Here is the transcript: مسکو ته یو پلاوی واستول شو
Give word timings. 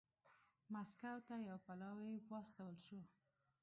مسکو 0.73 1.13
ته 1.27 1.35
یو 1.47 1.57
پلاوی 1.65 2.13
واستول 2.29 2.75
شو 2.85 2.99